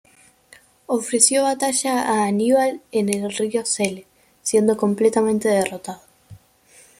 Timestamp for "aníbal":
2.25-2.81